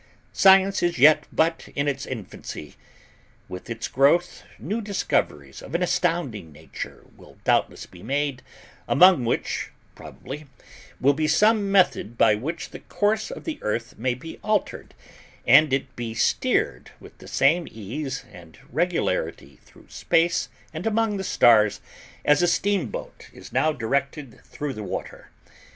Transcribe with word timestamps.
Science 0.33 0.81
is 0.81 0.97
yet 0.97 1.27
but 1.31 1.69
in 1.75 1.87
its 1.87 2.07
infancy; 2.07 2.73
with 3.47 3.69
its 3.69 3.87
growth, 3.87 4.41
new 4.57 4.81
discoveries 4.81 5.61
of 5.61 5.75
an 5.75 5.83
astounding 5.83 6.51
nature 6.51 7.05
will 7.15 7.37
doubtless 7.43 7.85
be 7.85 8.01
made, 8.01 8.41
among 8.87 9.23
which, 9.25 9.69
probably, 9.93 10.47
will 10.99 11.13
be 11.13 11.27
some 11.27 11.71
method 11.71 12.17
by 12.17 12.33
which 12.33 12.71
the 12.71 12.79
course 12.79 13.29
of 13.29 13.43
the 13.43 13.59
Earth 13.61 13.95
may 13.95 14.15
be 14.15 14.39
altered 14.43 14.95
and 15.45 15.71
it 15.71 15.95
be 15.95 16.15
steered 16.15 16.89
with 16.99 17.15
the 17.19 17.27
same 17.27 17.67
ease 17.69 18.25
and 18.33 18.57
regularity 18.71 19.59
through 19.63 19.85
space 19.87 20.49
and 20.73 20.87
among 20.87 21.17
the 21.17 21.23
stars 21.23 21.79
as 22.25 22.41
a 22.41 22.47
steamboat 22.47 23.29
is 23.33 23.53
now 23.53 23.71
directed 23.71 24.43
through 24.43 24.73
the 24.73 24.81
water. 24.81 25.29